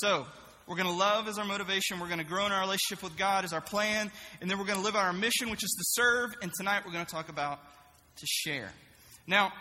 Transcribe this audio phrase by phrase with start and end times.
[0.00, 0.26] So,
[0.68, 1.98] we're going to love as our motivation.
[1.98, 4.12] We're going to grow in our relationship with God as our plan.
[4.40, 6.30] And then we're going to live out our mission, which is to serve.
[6.40, 7.58] And tonight we're going to talk about
[8.18, 8.70] to share.
[9.26, 9.52] Now,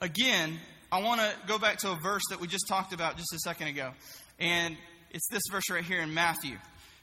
[0.00, 0.56] again,
[0.92, 3.40] I want to go back to a verse that we just talked about just a
[3.40, 3.90] second ago.
[4.38, 4.76] And
[5.10, 6.56] it's this verse right here in Matthew,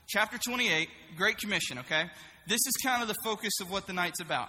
[0.08, 0.88] chapter 28,
[1.18, 2.04] Great Commission, okay?
[2.48, 4.48] This is kind of the focus of what the night's about.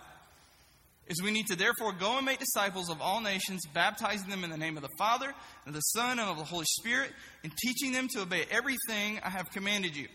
[1.07, 4.51] Is we need to therefore go and make disciples of all nations, baptizing them in
[4.51, 5.33] the name of the Father,
[5.67, 7.11] and the Son, and of the Holy Spirit,
[7.43, 10.07] and teaching them to obey everything I have commanded you.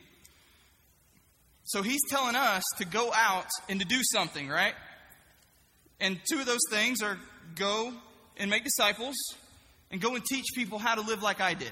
[1.65, 4.73] So he's telling us to go out and to do something, right?
[5.99, 7.17] And two of those things are
[7.55, 7.91] go
[8.37, 9.15] and make disciples,
[9.91, 11.71] and go and teach people how to live like I did,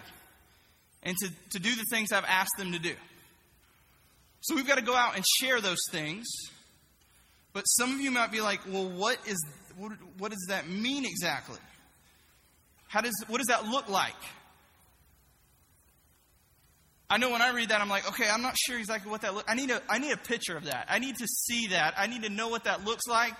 [1.04, 2.94] and to, to do the things I've asked them to do.
[4.42, 6.26] So we've got to go out and share those things.
[7.54, 9.44] But some of you might be like, well, what, is,
[9.78, 11.60] what, what does that mean exactly?
[12.88, 14.14] How does, what does that look like?
[17.10, 19.36] I know when I read that, I'm like, okay, I'm not sure exactly what that
[19.36, 19.46] looks.
[19.48, 20.88] I need a, I need a picture of that.
[20.90, 21.94] I need to see that.
[21.96, 23.34] I need to know what that looks like.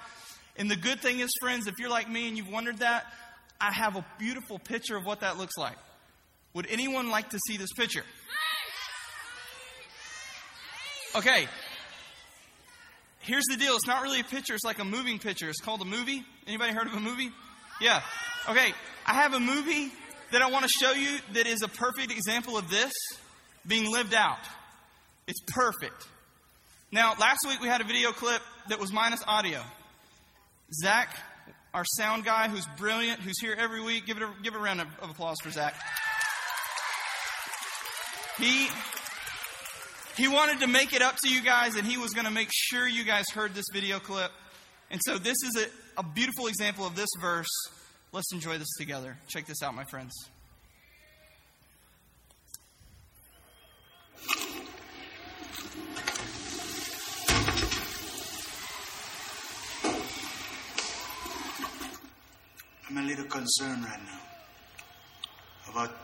[0.58, 3.12] And the good thing is, friends, if you're like me and you've wondered that,
[3.60, 5.78] I have a beautiful picture of what that looks like.
[6.54, 8.04] Would anyone like to see this picture?
[11.16, 11.48] Okay.
[13.24, 13.76] Here's the deal.
[13.76, 14.54] It's not really a picture.
[14.54, 15.48] It's like a moving picture.
[15.50, 16.24] It's called a movie.
[16.46, 17.32] Anybody heard of a movie?
[17.80, 18.02] Yeah.
[18.50, 18.74] Okay.
[19.06, 19.92] I have a movie
[20.32, 22.92] that I want to show you that is a perfect example of this
[23.66, 24.40] being lived out.
[25.26, 26.06] It's perfect.
[26.92, 29.62] Now, last week we had a video clip that was minus audio.
[30.82, 31.16] Zach,
[31.74, 34.82] our sound guy, who's brilliant, who's here every week, give it a, give a round
[34.82, 35.76] of, of applause for Zach.
[38.38, 38.68] He
[40.16, 42.50] he wanted to make it up to you guys, and he was going to make
[42.52, 44.32] sure you guys heard this video clip.
[44.92, 45.66] And so, this is
[45.98, 47.50] a, a beautiful example of this verse.
[48.12, 49.18] Let's enjoy this together.
[49.28, 50.14] Check this out, my friends.
[62.90, 65.98] I'm a little concerned right now about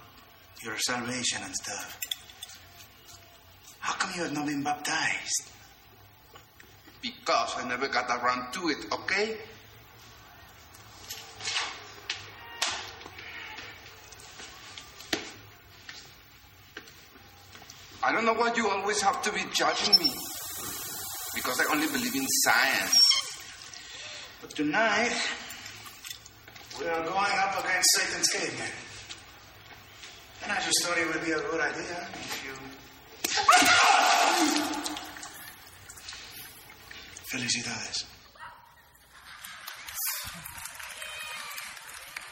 [0.63, 2.18] your salvation and stuff.
[3.89, 5.49] How come you have not been baptized?
[7.01, 9.35] Because I never got around to it, okay?
[18.03, 20.13] I don't know why you always have to be judging me.
[21.33, 23.01] Because I only believe in science.
[24.39, 25.17] But tonight,
[26.79, 28.71] we are going up against Satan's caveman.
[30.43, 32.53] And I just thought it would be a good idea if you.
[37.39, 38.05] Felicidades.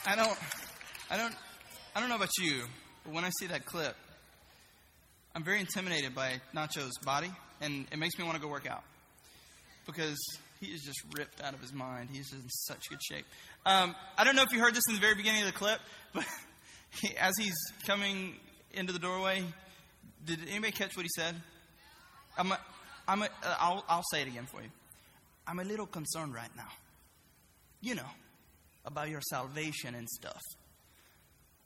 [0.06, 0.38] I don't,
[1.10, 1.34] I don't,
[1.96, 2.64] I don't know about you,
[3.06, 3.96] but when I see that clip,
[5.34, 7.32] I'm very intimidated by Nacho's body,
[7.62, 8.84] and it makes me want to go work out
[9.86, 10.18] because
[10.60, 12.10] he is just ripped out of his mind.
[12.12, 13.26] He's in such good shape.
[13.66, 15.80] Um, I don't know if you heard this in the very beginning of the clip,
[16.14, 16.26] but
[17.02, 18.34] he, as he's coming
[18.74, 19.42] into the doorway,
[20.26, 21.34] did anybody catch what he said?
[22.38, 22.60] I'm a,
[23.08, 24.68] I'm a, uh, I'll, I'll say it again for you.
[25.48, 26.70] I'm a little concerned right now.
[27.82, 28.10] You know,
[28.86, 30.42] about your salvation and stuff.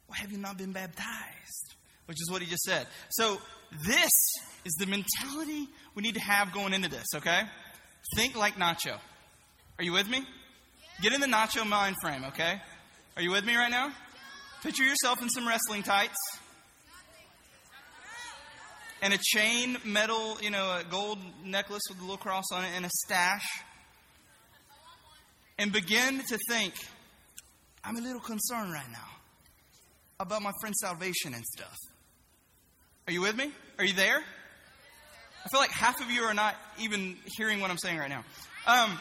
[0.08, 1.76] Why have you not been baptized?
[2.06, 2.88] Which is what he just said.
[3.12, 3.38] So,
[3.88, 4.12] this
[4.66, 7.42] is the mentality we need to have going into this, okay?
[8.16, 8.98] Think like Nacho.
[9.78, 10.26] Are you with me?
[11.02, 12.62] Get in the Nacho mind frame, okay?
[13.16, 13.92] Are you with me right now?
[14.62, 16.18] Picture yourself in some wrestling tights
[19.02, 22.70] and a chain metal, you know, a gold necklace with a little cross on it
[22.76, 23.46] and a stash.
[25.62, 26.74] And begin to think,
[27.84, 29.10] I'm a little concerned right now
[30.20, 31.78] about my friend's salvation and stuff.
[33.08, 33.52] Are you with me?
[33.78, 34.18] Are you there?
[34.18, 38.24] I feel like half of you are not even hearing what I'm saying right now.
[38.66, 38.98] Um,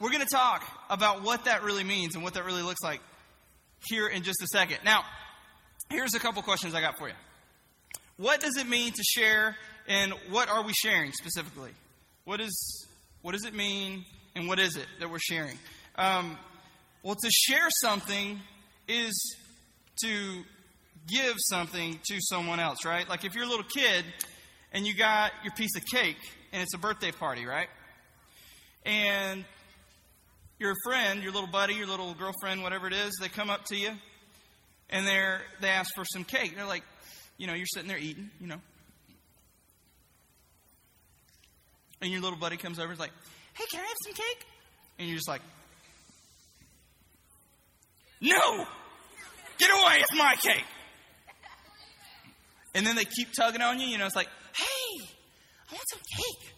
[0.00, 3.00] we're going to talk about what that really means and what that really looks like
[3.86, 4.78] here in just a second.
[4.84, 5.04] Now,
[5.88, 7.14] here's a couple questions I got for you.
[8.16, 9.54] What does it mean to share,
[9.86, 11.70] and what are we sharing specifically?
[12.24, 12.88] What is
[13.22, 14.04] what does it mean,
[14.34, 15.58] and what is it that we're sharing?
[15.96, 16.36] Um,
[17.02, 18.40] well, to share something
[18.88, 19.36] is
[20.02, 20.42] to
[21.06, 23.08] give something to someone else, right?
[23.08, 24.04] Like if you're a little kid
[24.72, 26.16] and you got your piece of cake
[26.52, 27.68] and it's a birthday party, right?
[28.84, 29.44] And
[30.58, 33.76] your friend, your little buddy, your little girlfriend, whatever it is, they come up to
[33.76, 33.90] you
[34.90, 36.54] and they're they ask for some cake.
[36.56, 36.84] They're like,
[37.36, 38.60] you know, you're sitting there eating, you know.
[42.00, 43.12] And your little buddy comes over and is like,
[43.54, 44.46] hey, can I have some cake?
[44.98, 45.42] And you're just like,
[48.20, 48.66] no!
[49.58, 50.64] Get away, it's my cake!
[52.74, 53.86] And then they keep tugging on you.
[53.86, 55.06] You know, it's like, hey,
[55.70, 56.52] I want some cake.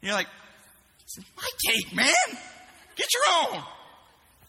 [0.00, 0.28] And you're like,
[1.02, 2.38] it's my cake, man.
[2.96, 3.62] Get your own.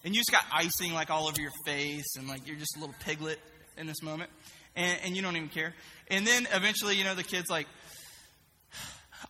[0.04, 2.80] And you just got icing like all over your face, and like you're just a
[2.80, 3.40] little piglet
[3.78, 4.30] in this moment,
[4.76, 5.74] and, and you don't even care.
[6.08, 7.68] And then eventually, you know, the kid's like,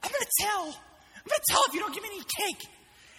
[0.04, 0.82] I'm gonna tell.
[1.24, 2.24] I'm gonna tell if you don't give me any
[2.54, 2.70] cake.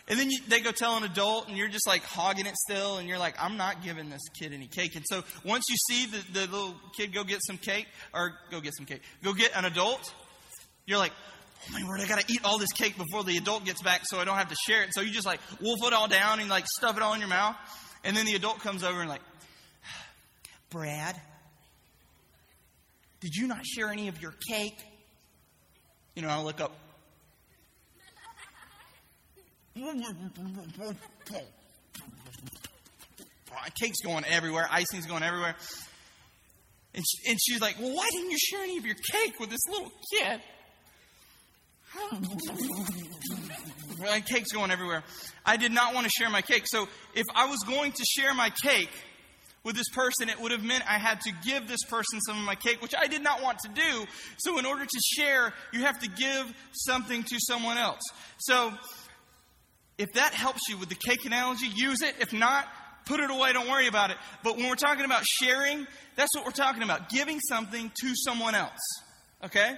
[0.09, 2.99] And then you, they go tell an adult, and you're just like hogging it still,
[2.99, 4.97] and you're like, I'm not giving this kid any cake.
[4.97, 8.61] And so once you see the, the little kid go get some cake, or go
[8.61, 10.13] get some cake, go get an adult,
[10.85, 11.13] you're like,
[11.69, 14.19] oh my word, I gotta eat all this cake before the adult gets back so
[14.19, 14.93] I don't have to share it.
[14.93, 17.29] So you just like wolf it all down and like stuff it all in your
[17.29, 17.55] mouth.
[18.03, 19.23] And then the adult comes over and like,
[20.71, 21.21] Brad,
[23.21, 24.79] did you not share any of your cake?
[26.17, 26.73] You know, I look up.
[33.53, 35.57] Oh, cake's going everywhere, icing's going everywhere.
[36.95, 39.51] And, she, and she's like, Well, why didn't you share any of your cake with
[39.51, 40.41] this little kid?
[43.99, 45.03] my cake's going everywhere.
[45.45, 46.65] I did not want to share my cake.
[46.67, 48.91] So if I was going to share my cake
[49.65, 52.45] with this person, it would have meant I had to give this person some of
[52.45, 54.07] my cake, which I did not want to do.
[54.39, 58.03] So in order to share, you have to give something to someone else.
[58.39, 58.73] So
[60.01, 62.15] if that helps you with the cake analogy, use it.
[62.21, 62.67] If not,
[63.05, 63.53] put it away.
[63.53, 64.17] Don't worry about it.
[64.43, 65.87] But when we're talking about sharing,
[66.17, 68.81] that's what we're talking about giving something to someone else.
[69.45, 69.77] Okay?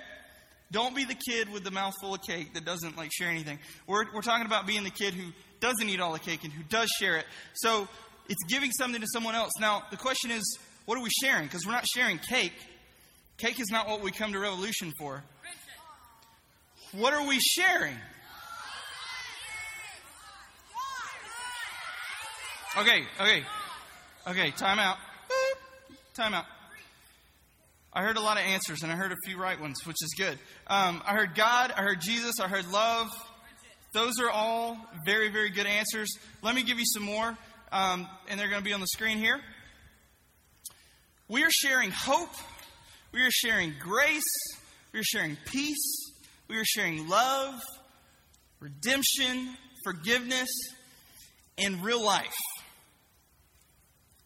[0.71, 3.59] Don't be the kid with the mouthful of cake that doesn't like share anything.
[3.89, 6.63] We're, we're talking about being the kid who doesn't eat all the cake and who
[6.63, 7.27] does share it.
[7.55, 7.89] So
[8.29, 9.51] it's giving something to someone else.
[9.61, 11.47] Now, the question is, what are we sharing?
[11.47, 12.55] Because we're not sharing cake.
[13.39, 15.25] Cake is not what we come to Revolution for.
[16.93, 17.97] What are we sharing?
[22.75, 23.45] Okay, okay,
[24.27, 24.97] okay, time out.
[26.15, 26.47] Time out.
[27.93, 30.15] I heard a lot of answers, and I heard a few right ones, which is
[30.17, 30.39] good.
[30.69, 33.11] Um, I heard God, I heard Jesus, I heard love.
[33.93, 36.09] Those are all very, very good answers.
[36.41, 37.37] Let me give you some more,
[37.73, 39.39] um, and they're going to be on the screen here.
[41.29, 42.33] We are sharing hope.
[43.13, 44.23] We are sharing grace.
[44.95, 46.11] We are sharing peace.
[46.49, 47.61] We are sharing love,
[48.61, 50.49] redemption, forgiveness,
[51.59, 52.33] and real life.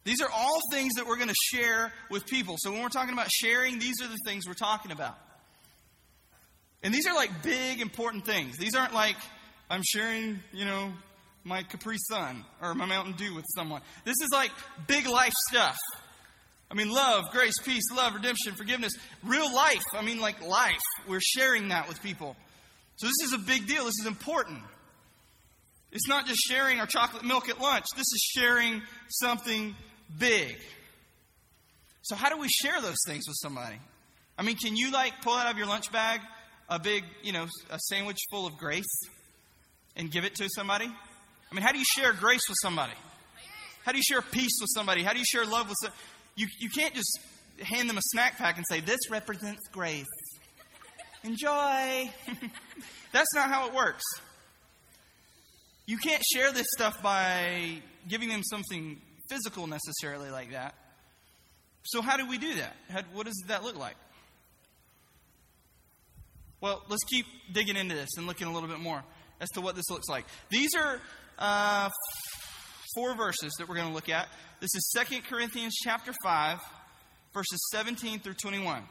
[0.07, 2.55] These are all things that we're going to share with people.
[2.59, 5.19] So when we're talking about sharing, these are the things we're talking about.
[6.85, 8.57] And these are like big, important things.
[8.57, 9.17] These aren't like
[9.69, 10.93] I'm sharing, you know,
[11.43, 13.81] my Capri Sun or my Mountain Dew with someone.
[14.05, 14.53] This is like
[14.87, 15.77] big life stuff.
[16.71, 18.93] I mean, love, grace, peace, love, redemption, forgiveness,
[19.25, 19.83] real life.
[19.93, 20.79] I mean, like life.
[21.09, 22.37] We're sharing that with people.
[22.95, 23.85] So this is a big deal.
[23.87, 24.61] This is important.
[25.91, 27.87] It's not just sharing our chocolate milk at lunch.
[27.97, 29.75] This is sharing something
[30.19, 30.57] big.
[32.03, 33.77] So, how do we share those things with somebody?
[34.39, 36.21] I mean, can you like pull out of your lunch bag
[36.69, 38.85] a big, you know, a sandwich full of grace
[39.97, 40.87] and give it to somebody?
[40.87, 42.93] I mean, how do you share grace with somebody?
[43.85, 45.03] How do you share peace with somebody?
[45.03, 46.01] How do you share love with somebody?
[46.35, 47.19] You, you can't just
[47.63, 50.07] hand them a snack pack and say, This represents grace.
[51.23, 52.11] Enjoy.
[53.13, 54.05] That's not how it works.
[55.87, 60.75] You can't share this stuff by giving them something physical necessarily like that.
[61.85, 62.75] So, how do we do that?
[62.91, 63.97] How, what does that look like?
[66.61, 69.05] Well, let's keep digging into this and looking a little bit more
[69.41, 70.25] as to what this looks like.
[70.51, 71.01] These are
[71.39, 71.91] uh,
[72.95, 74.29] four verses that we're going to look at.
[74.61, 76.59] This is 2 Corinthians chapter 5,
[77.35, 78.83] verses 17 through 21.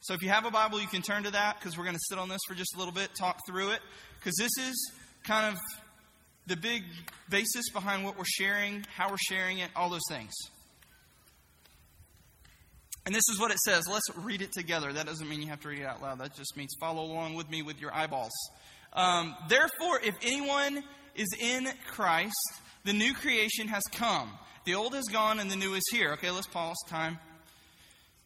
[0.00, 2.02] So if you have a Bible, you can turn to that because we're going to
[2.08, 3.80] sit on this for just a little bit, talk through it,
[4.18, 4.92] because this is
[5.24, 5.60] kind of
[6.46, 6.84] the big
[7.28, 10.32] basis behind what we're sharing, how we're sharing it, all those things.
[13.04, 13.84] And this is what it says.
[13.88, 14.92] Let's read it together.
[14.92, 16.20] That doesn't mean you have to read it out loud.
[16.20, 18.32] That just means follow along with me with your eyeballs.
[18.92, 20.84] Um, Therefore, if anyone
[21.16, 22.34] is in Christ,
[22.84, 24.30] the new creation has come.
[24.64, 26.12] The old is gone and the new is here.
[26.12, 26.76] Okay, let's pause.
[26.88, 27.18] Time.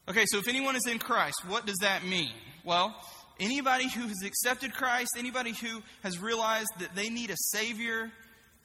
[0.08, 2.32] Okay, so if anyone is in Christ, what does that mean?
[2.62, 2.94] Well,
[3.38, 8.10] Anybody who has accepted Christ, anybody who has realized that they need a Savior,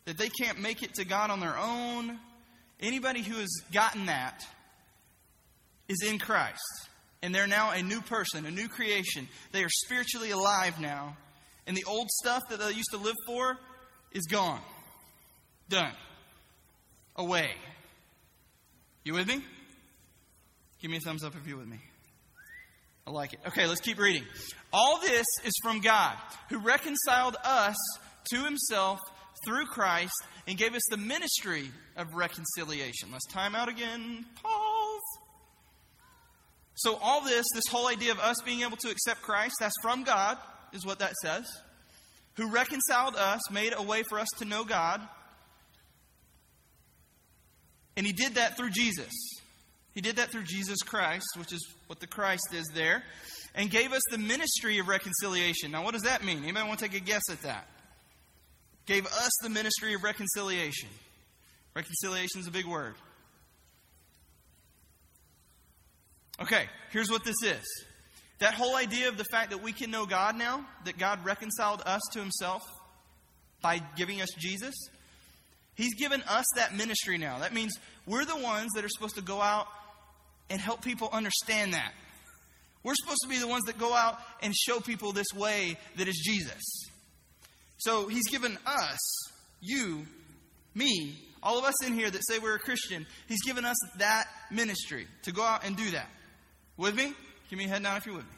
[0.05, 2.17] that they can't make it to God on their own,
[2.79, 4.45] anybody who has gotten that
[5.89, 6.61] is in Christ.
[7.21, 9.27] And they're now a new person, a new creation.
[9.51, 11.17] They are spiritually alive now.
[11.67, 13.57] And the old stuff that they used to live for
[14.11, 14.61] is gone.
[15.69, 15.93] Done.
[17.17, 17.51] Away.
[19.03, 19.43] You with me?
[20.81, 21.79] Give me a thumbs up if you're with me.
[23.05, 23.39] I like it.
[23.47, 24.23] Okay, let's keep reading.
[24.71, 26.15] All this is from God,
[26.49, 27.75] who reconciled us
[28.31, 28.99] to himself
[29.45, 30.13] through Christ
[30.47, 33.09] and gave us the ministry of reconciliation.
[33.11, 34.25] Let's time out again.
[34.41, 35.01] Pause.
[36.75, 40.03] So, all this, this whole idea of us being able to accept Christ, that's from
[40.03, 40.37] God,
[40.73, 41.45] is what that says,
[42.35, 45.01] who reconciled us, made a way for us to know God.
[47.97, 49.11] And he did that through Jesus.
[49.93, 53.03] He did that through Jesus Christ, which is what the Christ is there,
[53.53, 55.71] and gave us the ministry of reconciliation.
[55.71, 56.43] Now, what does that mean?
[56.43, 57.67] Anybody want to take a guess at that?
[58.85, 60.89] Gave us the ministry of reconciliation.
[61.75, 62.95] Reconciliation is a big word.
[66.41, 67.63] Okay, here's what this is.
[68.39, 71.83] That whole idea of the fact that we can know God now, that God reconciled
[71.85, 72.63] us to himself
[73.61, 74.73] by giving us Jesus,
[75.75, 77.39] He's given us that ministry now.
[77.39, 77.73] That means
[78.05, 79.67] we're the ones that are supposed to go out
[80.51, 81.93] and help people understand that.
[82.83, 86.07] We're supposed to be the ones that go out and show people this way that
[86.07, 86.61] is Jesus.
[87.77, 88.99] So He's given us,
[89.61, 90.05] you,
[90.75, 94.25] me, all of us in here that say we're a Christian, He's given us that
[94.51, 96.09] ministry to go out and do that.
[96.77, 97.13] With me?
[97.49, 98.37] Give me a head down if you're with me.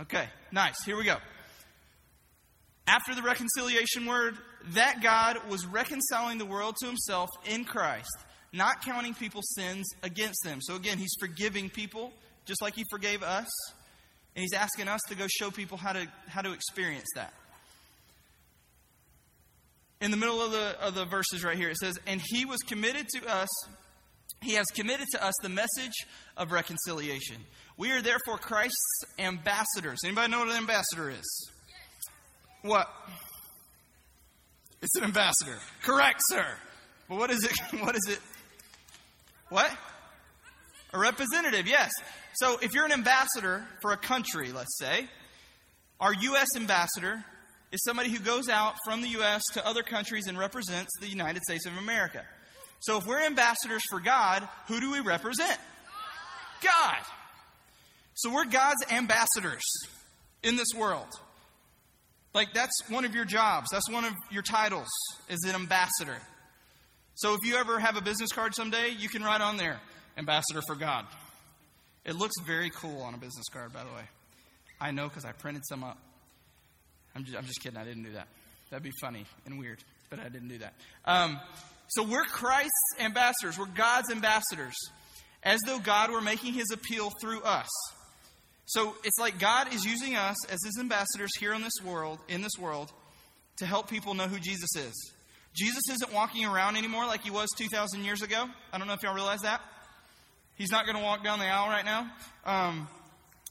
[0.00, 0.82] Okay, nice.
[0.84, 1.16] Here we go.
[2.86, 4.36] After the reconciliation word,
[4.72, 8.10] that God was reconciling the world to himself in Christ,
[8.54, 10.60] not counting people's sins against them.
[10.62, 12.12] So again, he's forgiving people
[12.46, 13.48] just like he forgave us,
[14.36, 17.32] and he's asking us to go show people how to how to experience that.
[20.00, 22.60] In the middle of the of the verses right here, it says, "And he was
[22.60, 23.48] committed to us
[24.44, 26.06] he has committed to us the message
[26.36, 27.36] of reconciliation.
[27.76, 30.00] We are therefore Christ's ambassadors.
[30.04, 31.50] Anybody know what an ambassador is?
[32.62, 32.88] What?
[34.82, 35.58] It's an ambassador.
[35.82, 36.44] Correct, sir.
[37.08, 37.52] But what is it?
[37.80, 38.18] What is it?
[39.54, 39.70] What?
[40.92, 41.92] A representative, yes.
[42.34, 45.08] So if you're an ambassador for a country, let's say,
[46.00, 46.48] our U.S.
[46.56, 47.24] ambassador
[47.70, 49.44] is somebody who goes out from the U.S.
[49.52, 52.24] to other countries and represents the United States of America.
[52.80, 55.60] So if we're ambassadors for God, who do we represent?
[56.60, 57.04] God.
[58.14, 59.62] So we're God's ambassadors
[60.42, 61.06] in this world.
[62.34, 63.68] Like that's one of your jobs.
[63.70, 64.88] That's one of your titles
[65.30, 66.18] as an ambassador.
[67.16, 69.80] So if you ever have a business card someday, you can write on there,
[70.18, 71.06] ambassador for God.
[72.04, 74.02] It looks very cool on a business card, by the way.
[74.80, 75.98] I know because I printed some up.
[77.14, 77.78] I'm just, I'm just, kidding.
[77.78, 78.26] I didn't do that.
[78.70, 79.78] That'd be funny and weird,
[80.10, 80.74] but I didn't do that.
[81.04, 81.38] Um,
[81.88, 84.74] so we're Christ's ambassadors, we're God's ambassadors,
[85.42, 87.68] as though God were making his appeal through us.
[88.66, 92.42] So it's like God is using us as his ambassadors here in this world, in
[92.42, 92.92] this world,
[93.58, 95.12] to help people know who Jesus is.
[95.54, 98.46] Jesus isn't walking around anymore like he was 2,000 years ago.
[98.72, 99.60] I don't know if y'all realize that.
[100.56, 102.10] He's not going to walk down the aisle right now.
[102.44, 102.88] Um,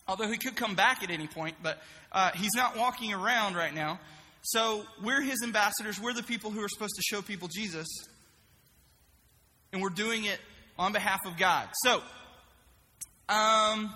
[0.08, 1.82] although he could come back at any point, but
[2.12, 4.00] uh, he's not walking around right now.
[4.42, 6.00] So we're his ambassadors.
[6.00, 7.88] We're the people who are supposed to show people Jesus
[9.74, 10.40] and we're doing it
[10.78, 11.68] on behalf of God.
[11.84, 12.02] So,
[13.28, 13.94] um,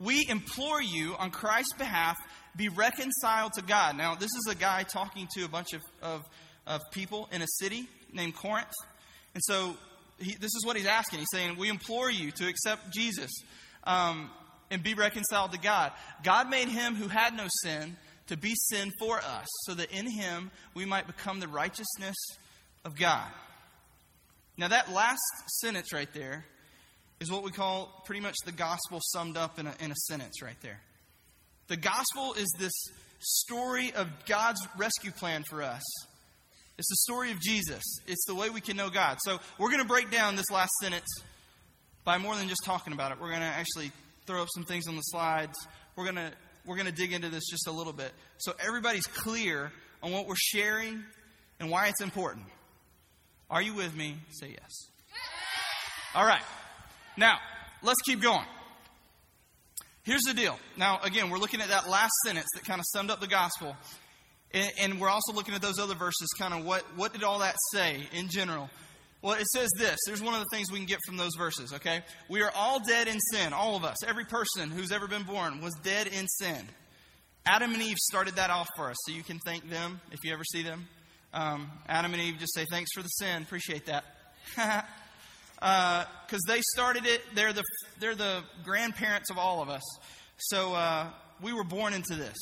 [0.00, 2.16] we implore you on Christ's behalf,
[2.56, 3.96] be reconciled to God.
[3.96, 6.22] Now, this is a guy talking to a bunch of, of,
[6.66, 8.72] of people in a city named Corinth.
[9.34, 9.76] And so,
[10.18, 11.20] he, this is what he's asking.
[11.20, 13.30] He's saying, We implore you to accept Jesus
[13.84, 14.30] um,
[14.70, 15.92] and be reconciled to God.
[16.22, 17.96] God made him who had no sin
[18.28, 22.16] to be sin for us, so that in him we might become the righteousness
[22.84, 23.26] of God.
[24.56, 25.20] Now, that last
[25.60, 26.44] sentence right there
[27.18, 30.42] is what we call pretty much the gospel summed up in a, in a sentence
[30.42, 30.80] right there.
[31.68, 32.72] The gospel is this
[33.20, 35.82] story of God's rescue plan for us.
[36.80, 37.82] It's the story of Jesus.
[38.06, 39.18] It's the way we can know God.
[39.20, 41.08] So, we're going to break down this last sentence
[42.04, 43.18] by more than just talking about it.
[43.20, 43.92] We're going to actually
[44.26, 45.52] throw up some things on the slides.
[45.94, 46.32] We're going to
[46.64, 49.70] we're going to dig into this just a little bit so everybody's clear
[50.02, 51.04] on what we're sharing
[51.58, 52.46] and why it's important.
[53.50, 54.16] Are you with me?
[54.30, 54.86] Say yes.
[56.14, 56.42] All right.
[57.18, 57.40] Now,
[57.82, 58.46] let's keep going.
[60.02, 60.58] Here's the deal.
[60.78, 63.76] Now, again, we're looking at that last sentence that kind of summed up the gospel.
[64.52, 67.38] And, and, we're also looking at those other verses, kind of what, what did all
[67.38, 68.68] that say in general?
[69.22, 69.98] Well, it says this.
[70.06, 72.00] There's one of the things we can get from those verses, okay?
[72.28, 73.52] We are all dead in sin.
[73.52, 74.02] All of us.
[74.02, 76.66] Every person who's ever been born was dead in sin.
[77.46, 80.32] Adam and Eve started that off for us, so you can thank them if you
[80.32, 80.88] ever see them.
[81.32, 83.42] Um, Adam and Eve just say, Thanks for the sin.
[83.42, 84.04] Appreciate that.
[84.56, 84.84] Because
[85.62, 86.04] uh,
[86.48, 87.22] they started it.
[87.34, 87.62] They're the,
[87.98, 89.82] they're the grandparents of all of us.
[90.38, 91.08] So uh,
[91.42, 92.36] we were born into this.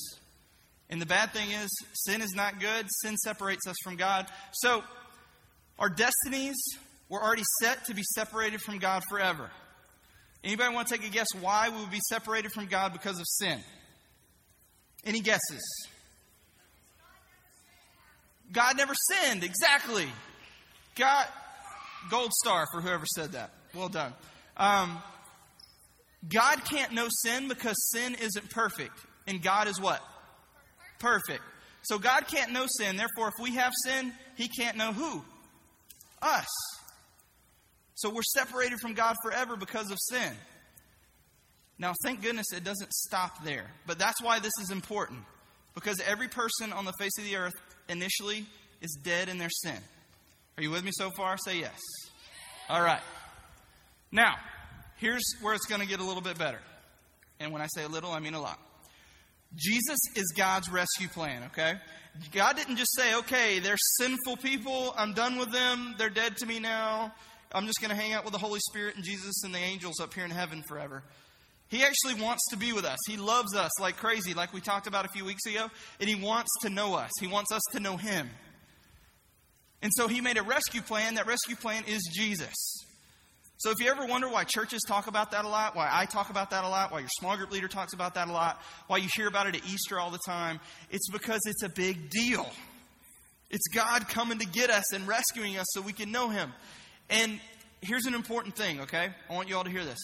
[0.91, 2.87] And the bad thing is, sin is not good.
[3.03, 4.27] Sin separates us from God.
[4.53, 4.83] So
[5.79, 6.57] our destinies
[7.09, 9.51] were already set to be separated from God forever.
[10.43, 13.27] Anybody want to take a guess why we would be separated from God because of
[13.27, 13.59] sin?
[15.05, 15.89] Any guesses?
[18.53, 19.45] God never sinned.
[19.45, 20.07] Exactly.
[20.97, 21.27] God,
[22.11, 23.51] gold star for whoever said that.
[23.75, 24.13] Well done.
[24.57, 25.03] Um,
[26.29, 28.99] God can't know sin because sin isn't perfect.
[29.27, 30.01] And God is what?
[30.99, 31.43] Perfect.
[31.83, 32.97] So God can't know sin.
[32.97, 35.23] Therefore, if we have sin, He can't know who?
[36.21, 36.47] Us.
[37.95, 40.33] So we're separated from God forever because of sin.
[41.79, 43.71] Now, thank goodness it doesn't stop there.
[43.87, 45.21] But that's why this is important.
[45.75, 47.55] Because every person on the face of the earth
[47.89, 48.47] initially
[48.81, 49.79] is dead in their sin.
[50.57, 51.37] Are you with me so far?
[51.39, 51.79] Say yes.
[52.69, 53.03] All right.
[54.11, 54.35] Now,
[54.97, 56.61] here's where it's going to get a little bit better.
[57.39, 58.59] And when I say a little, I mean a lot.
[59.55, 61.75] Jesus is God's rescue plan, okay?
[62.33, 64.95] God didn't just say, okay, they're sinful people.
[64.97, 65.95] I'm done with them.
[65.99, 67.13] They're dead to me now.
[67.53, 70.01] I'm just going to hang out with the Holy Spirit and Jesus and the angels
[70.01, 71.03] up here in heaven forever.
[71.69, 72.99] He actually wants to be with us.
[73.07, 76.15] He loves us like crazy, like we talked about a few weeks ago, and He
[76.15, 77.11] wants to know us.
[77.21, 78.31] He wants us to know Him.
[79.83, 81.15] And so He made a rescue plan.
[81.15, 82.55] That rescue plan is Jesus.
[83.59, 86.31] So if you ever wonder why churches talk about that a lot, why I talk
[86.31, 88.99] about that a lot, why your small group leader talks about that a lot, why
[88.99, 90.61] you hear about it at Easter all the time,
[90.91, 92.49] it's because it's a big deal.
[93.51, 96.53] It's God coming to get us and rescuing us so we can know Him.
[97.11, 97.41] And
[97.81, 99.09] here's an important thing, okay?
[99.29, 99.99] I want you all to hear this.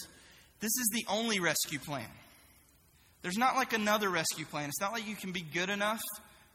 [0.59, 2.09] This is the only rescue plan.
[3.21, 4.67] There's not like another rescue plan.
[4.67, 6.01] It's not like you can be good enough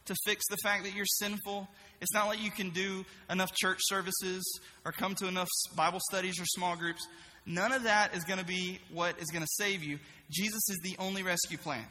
[0.04, 1.66] to fix the fact that you're sinful.
[2.00, 4.42] It's not like you can do enough church services
[4.84, 7.06] or come to enough Bible studies or small groups.
[7.46, 9.98] None of that is going to be what is going to save you.
[10.30, 11.84] Jesus is the only rescue plan.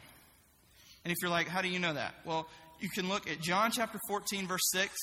[1.04, 2.14] And if you're like, how do you know that?
[2.26, 2.48] Well,
[2.80, 4.94] you can look at John chapter 14, verse 6,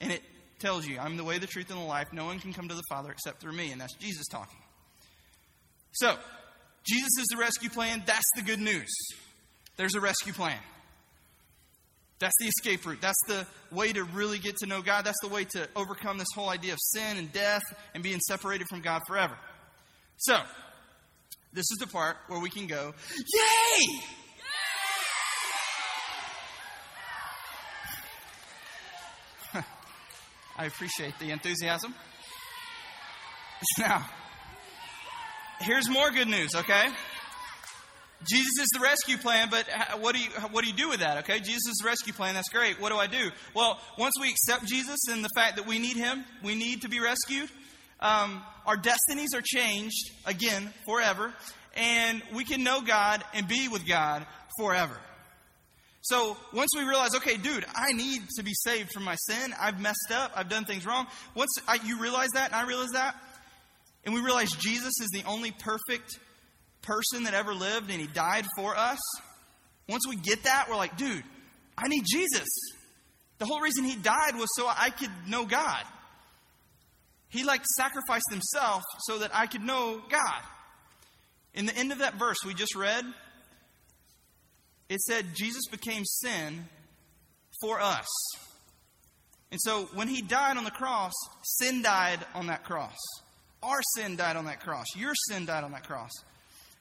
[0.00, 0.22] and it
[0.58, 2.12] tells you, I'm the way, the truth, and the life.
[2.12, 3.72] No one can come to the Father except through me.
[3.72, 4.58] And that's Jesus talking.
[5.92, 6.14] So,
[6.84, 8.02] Jesus is the rescue plan.
[8.06, 8.90] That's the good news.
[9.76, 10.58] There's a rescue plan.
[12.20, 13.00] That's the escape route.
[13.00, 15.06] That's the way to really get to know God.
[15.06, 17.62] That's the way to overcome this whole idea of sin and death
[17.94, 19.36] and being separated from God forever.
[20.18, 20.38] So,
[21.54, 22.92] this is the part where we can go,
[23.34, 23.86] Yay!
[30.58, 31.94] I appreciate the enthusiasm.
[33.78, 34.08] Now,
[35.60, 36.88] here's more good news, okay?
[38.28, 39.66] Jesus is the rescue plan, but
[40.00, 41.18] what do you what do you do with that?
[41.18, 42.34] Okay, Jesus is the rescue plan.
[42.34, 42.78] That's great.
[42.80, 43.30] What do I do?
[43.54, 46.88] Well, once we accept Jesus and the fact that we need Him, we need to
[46.88, 47.48] be rescued.
[47.98, 51.32] Um, our destinies are changed again forever,
[51.74, 54.26] and we can know God and be with God
[54.58, 54.98] forever.
[56.02, 59.54] So once we realize, okay, dude, I need to be saved from my sin.
[59.60, 60.32] I've messed up.
[60.34, 61.06] I've done things wrong.
[61.34, 63.14] Once I, you realize that, and I realize that,
[64.04, 66.18] and we realize Jesus is the only perfect
[66.82, 68.98] person that ever lived and he died for us,
[69.88, 71.24] once we get that, we're like, dude,
[71.76, 72.48] I need Jesus.
[73.38, 75.82] The whole reason he died was so I could know God.
[77.28, 80.42] He like sacrificed himself so that I could know God.
[81.54, 83.04] In the end of that verse we just read,
[84.88, 86.68] it said Jesus became sin
[87.60, 88.06] for us.
[89.50, 91.12] And so when he died on the cross,
[91.42, 92.96] sin died on that cross.
[93.62, 94.86] Our sin died on that cross.
[94.96, 96.10] Your sin died on that cross.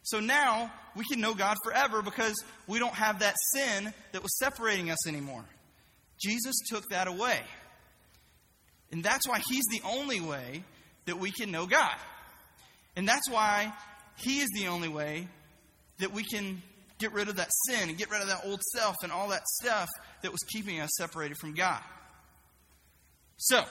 [0.09, 4.35] So now we can know God forever because we don't have that sin that was
[4.39, 5.45] separating us anymore.
[6.19, 7.39] Jesus took that away.
[8.91, 10.63] And that's why He's the only way
[11.05, 11.95] that we can know God.
[12.95, 13.71] And that's why
[14.17, 15.27] He is the only way
[15.99, 16.63] that we can
[16.97, 19.47] get rid of that sin and get rid of that old self and all that
[19.47, 19.87] stuff
[20.23, 21.81] that was keeping us separated from God.
[23.37, 23.63] So,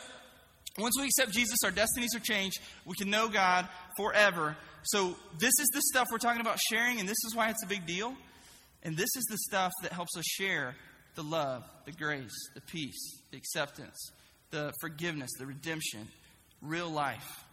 [0.78, 2.60] once we accept Jesus, our destinies are changed.
[2.84, 4.56] We can know God forever.
[4.88, 7.66] So, this is the stuff we're talking about sharing, and this is why it's a
[7.66, 8.14] big deal.
[8.82, 10.76] And this is the stuff that helps us share
[11.14, 13.98] the love, the grace, the peace, the acceptance,
[14.50, 16.08] the forgiveness, the redemption,
[16.62, 17.44] real life.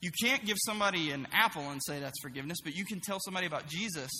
[0.00, 3.48] You can't give somebody an apple and say that's forgiveness, but you can tell somebody
[3.48, 4.12] about Jesus,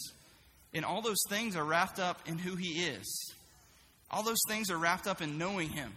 [0.72, 3.34] and all those things are wrapped up in who He is.
[4.10, 5.92] All those things are wrapped up in knowing Him.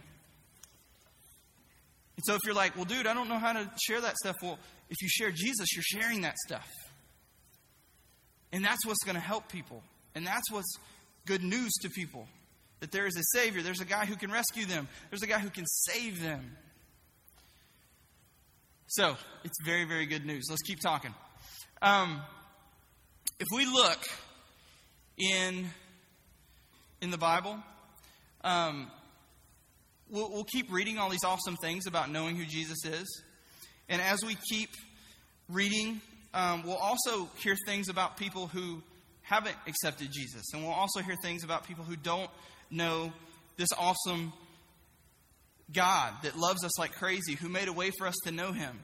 [2.18, 4.34] And so if you're like, well, dude, I don't know how to share that stuff,
[4.42, 4.58] well,
[4.90, 6.68] if you share Jesus, you're sharing that stuff.
[8.52, 9.84] And that's what's going to help people.
[10.16, 10.74] And that's what's
[11.26, 12.26] good news to people
[12.80, 15.38] that there is a Savior, there's a guy who can rescue them, there's a guy
[15.38, 16.56] who can save them.
[18.88, 20.46] So, it's very, very good news.
[20.50, 21.14] Let's keep talking.
[21.80, 22.20] Um,
[23.38, 24.00] if we look
[25.18, 25.68] in,
[27.00, 27.58] in the Bible,
[28.42, 28.90] um,
[30.10, 33.22] we'll, we'll keep reading all these awesome things about knowing who Jesus is.
[33.88, 34.70] And as we keep
[35.48, 36.00] reading,
[36.34, 38.82] um, we'll also hear things about people who
[39.22, 40.52] haven't accepted Jesus.
[40.52, 42.30] And we'll also hear things about people who don't
[42.70, 43.12] know
[43.56, 44.32] this awesome
[45.72, 48.78] God that loves us like crazy, who made a way for us to know Him.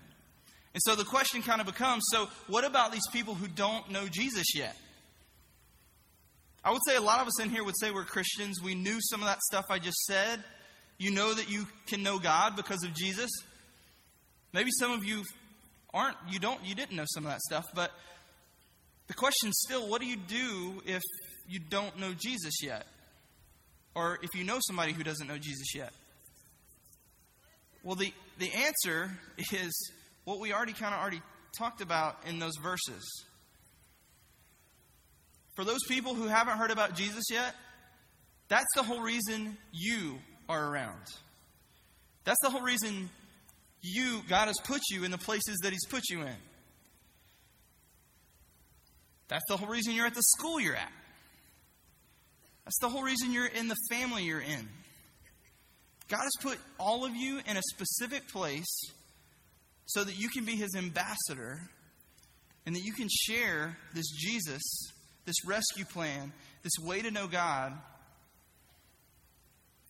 [0.74, 4.06] And so the question kind of becomes so, what about these people who don't know
[4.10, 4.76] Jesus yet?
[6.64, 8.60] I would say a lot of us in here would say we're Christians.
[8.62, 10.42] We knew some of that stuff I just said.
[10.98, 13.30] You know that you can know God because of Jesus.
[14.52, 15.24] Maybe some of you
[15.92, 17.90] aren't, you don't, you didn't know some of that stuff, but
[19.07, 21.02] the question is still, what do you do if
[21.48, 22.87] you don't know Jesus yet?
[23.94, 25.92] Or if you know somebody who doesn't know Jesus yet?
[27.83, 29.11] Well, the, the answer
[29.52, 29.92] is
[30.24, 31.20] what we already kind of already
[31.57, 33.24] talked about in those verses.
[35.54, 37.54] For those people who haven't heard about Jesus yet,
[38.48, 41.00] that's the whole reason you are around.
[42.24, 43.11] That's the whole reason
[43.83, 46.37] you, God has put you in the places that He's put you in.
[49.28, 50.92] That's the whole reason you're at the school you're at.
[52.64, 54.68] That's the whole reason you're in the family you're in.
[56.09, 58.90] God has put all of you in a specific place
[59.87, 61.61] so that you can be his ambassador
[62.66, 64.62] and that you can share this Jesus,
[65.24, 67.72] this rescue plan, this way to know God.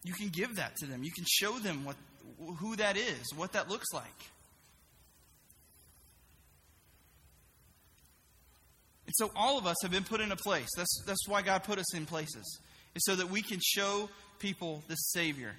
[0.05, 1.03] You can give that to them.
[1.03, 1.97] You can show them what,
[2.59, 4.05] who that is, what that looks like.
[9.07, 10.69] And so all of us have been put in a place.
[10.77, 12.61] That's, that's why God put us in places,
[12.95, 15.53] is so that we can show people the Savior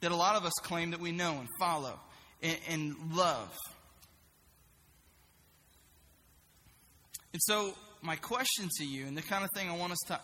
[0.00, 1.98] that a lot of us claim that we know and follow
[2.42, 3.56] and, and love.
[7.32, 10.20] And so, my question to you, and the kind of thing I want us to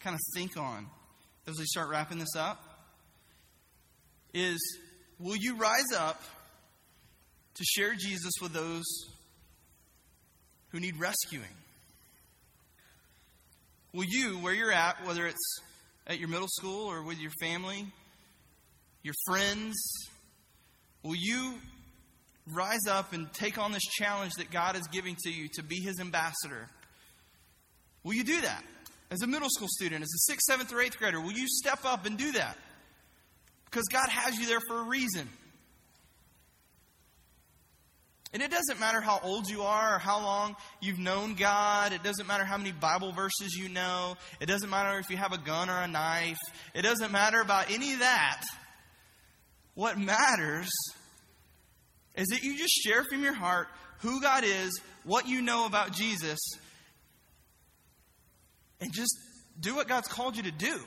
[0.00, 0.86] kind of think on
[1.46, 2.69] as we start wrapping this up,
[4.32, 4.78] is
[5.18, 6.22] will you rise up
[7.54, 8.84] to share Jesus with those
[10.70, 11.44] who need rescuing?
[13.92, 15.60] Will you, where you're at, whether it's
[16.06, 17.86] at your middle school or with your family,
[19.02, 19.76] your friends,
[21.02, 21.54] will you
[22.52, 25.80] rise up and take on this challenge that God is giving to you to be
[25.80, 26.68] His ambassador?
[28.04, 28.64] Will you do that?
[29.10, 31.80] As a middle school student, as a sixth, seventh, or eighth grader, will you step
[31.84, 32.56] up and do that?
[33.70, 35.28] Because God has you there for a reason.
[38.32, 41.92] And it doesn't matter how old you are or how long you've known God.
[41.92, 44.16] It doesn't matter how many Bible verses you know.
[44.40, 46.38] It doesn't matter if you have a gun or a knife.
[46.74, 48.42] It doesn't matter about any of that.
[49.74, 50.70] What matters
[52.14, 53.66] is that you just share from your heart
[53.98, 56.38] who God is, what you know about Jesus,
[58.80, 59.16] and just
[59.58, 60.78] do what God's called you to do,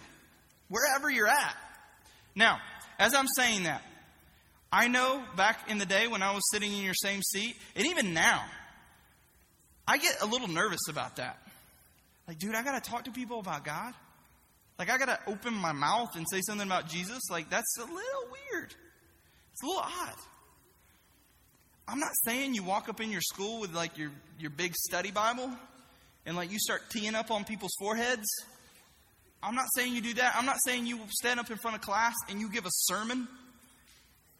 [0.69, 1.55] wherever you're at.
[2.35, 2.59] Now,
[3.03, 3.81] as I'm saying that,
[4.71, 7.85] I know back in the day when I was sitting in your same seat, and
[7.87, 8.43] even now,
[9.85, 11.37] I get a little nervous about that.
[12.27, 13.93] Like, dude, I got to talk to people about God.
[14.79, 17.29] Like, I got to open my mouth and say something about Jesus.
[17.29, 17.93] Like, that's a little
[18.31, 18.73] weird.
[19.51, 20.15] It's a little odd.
[21.87, 25.11] I'm not saying you walk up in your school with like your, your big study
[25.11, 25.51] Bible
[26.25, 28.25] and like you start teeing up on people's foreheads.
[29.43, 30.35] I'm not saying you do that.
[30.37, 33.27] I'm not saying you stand up in front of class and you give a sermon.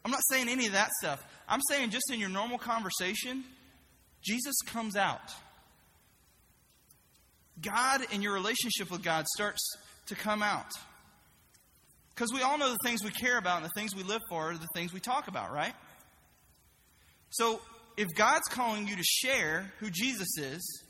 [0.05, 1.23] I'm not saying any of that stuff.
[1.47, 3.43] I'm saying just in your normal conversation,
[4.23, 5.33] Jesus comes out.
[7.61, 9.61] God and your relationship with God starts
[10.07, 10.71] to come out.
[12.15, 14.51] Because we all know the things we care about and the things we live for
[14.51, 15.73] are the things we talk about, right?
[17.29, 17.61] So
[17.97, 20.82] if God's calling you to share who Jesus is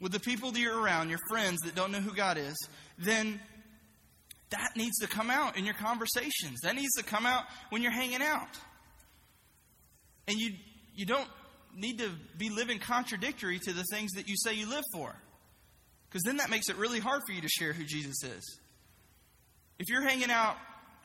[0.00, 2.56] with the people that you're around, your friends that don't know who God is,
[2.98, 3.40] then
[4.50, 6.60] that needs to come out in your conversations.
[6.62, 8.56] That needs to come out when you're hanging out.
[10.26, 10.52] And you,
[10.94, 11.28] you don't
[11.76, 15.14] need to be living contradictory to the things that you say you live for.
[16.08, 18.58] Because then that makes it really hard for you to share who Jesus is.
[19.78, 20.56] If you're hanging out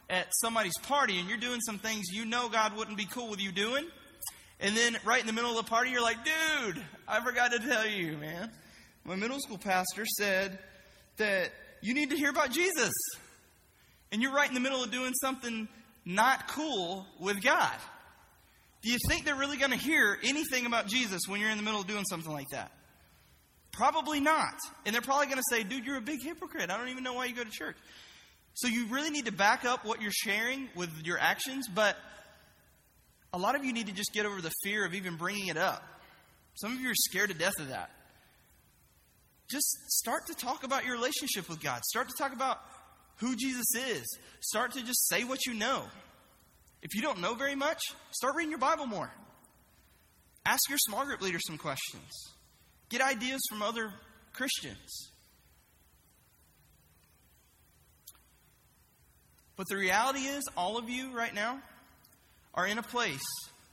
[0.09, 3.41] at somebody's party and you're doing some things you know God wouldn't be cool with
[3.41, 3.85] you doing,
[4.59, 7.59] and then right in the middle of the party, you're like, dude, I forgot to
[7.59, 8.49] tell you, man.
[9.05, 10.59] My middle school pastor said
[11.17, 12.93] that you need to hear about Jesus.
[14.11, 15.67] And you're right in the middle of doing something
[16.05, 17.75] not cool with God.
[18.81, 21.63] Do you think they're really going to hear anything about Jesus when you're in the
[21.63, 22.71] middle of doing something like that?
[23.71, 24.53] Probably not.
[24.85, 26.69] And they're probably going to say, dude, you're a big hypocrite.
[26.69, 27.75] I don't even know why you go to church.
[28.55, 31.97] So you really need to back up what you're sharing with your actions, but
[33.33, 35.57] a lot of you need to just get over the fear of even bringing it
[35.57, 35.83] up.
[36.55, 37.89] Some of you are scared to death of that.
[39.49, 41.83] Just start to talk about your relationship with God.
[41.85, 42.59] Start to talk about
[43.17, 44.17] who Jesus is.
[44.41, 45.83] Start to just say what you know.
[46.81, 49.11] If you don't know very much, start reading your Bible more.
[50.45, 52.33] Ask your small group leader some questions.
[52.89, 53.93] Get ideas from other
[54.33, 55.11] Christians.
[59.55, 61.59] But the reality is, all of you right now
[62.53, 63.23] are in a place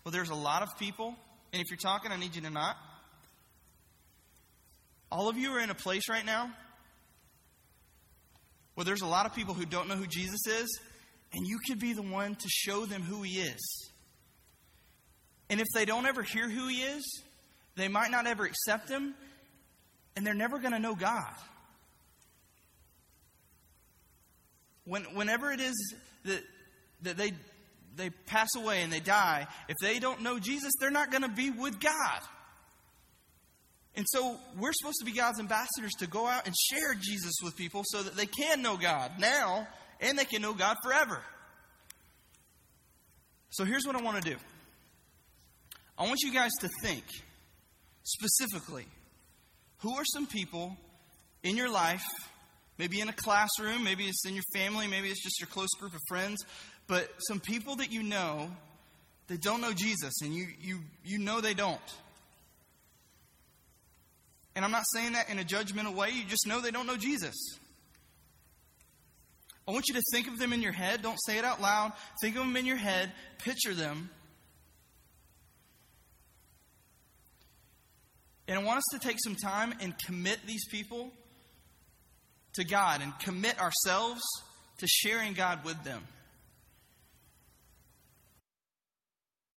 [0.04, 1.14] Well, there's a lot of people,
[1.52, 2.76] and if you're talking, I need you to not.
[5.10, 6.50] All of you are in a place right now
[8.74, 10.80] where there's a lot of people who don't know who Jesus is,
[11.32, 13.90] and you could be the one to show them who he is.
[15.50, 17.22] And if they don't ever hear who he is,
[17.76, 19.14] they might not ever accept him,
[20.16, 21.34] and they're never going to know God.
[24.84, 25.94] When, whenever it is
[26.24, 26.42] that,
[27.02, 27.32] that they,
[27.96, 31.28] they pass away and they die, if they don't know Jesus, they're not going to
[31.28, 32.20] be with God.
[34.00, 37.54] And so we're supposed to be God's ambassadors to go out and share Jesus with
[37.54, 39.68] people so that they can know God now
[40.00, 41.20] and they can know God forever.
[43.50, 44.36] So here's what I want to do
[45.98, 47.04] I want you guys to think
[48.04, 48.86] specifically
[49.80, 50.78] who are some people
[51.42, 52.06] in your life,
[52.78, 55.92] maybe in a classroom, maybe it's in your family, maybe it's just your close group
[55.92, 56.38] of friends,
[56.86, 58.50] but some people that you know
[59.26, 61.78] that don't know Jesus and you, you, you know they don't.
[64.56, 66.96] And I'm not saying that in a judgmental way, you just know they don't know
[66.96, 67.36] Jesus.
[69.68, 71.02] I want you to think of them in your head.
[71.02, 71.92] Don't say it out loud.
[72.20, 73.12] Think of them in your head.
[73.38, 74.10] Picture them.
[78.48, 81.12] And I want us to take some time and commit these people
[82.54, 84.20] to God and commit ourselves
[84.78, 86.02] to sharing God with them.